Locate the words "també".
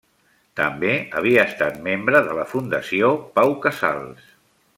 0.59-0.93